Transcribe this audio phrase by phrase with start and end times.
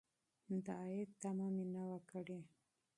[0.65, 2.39] د عاید تمه مې نه وه کړې.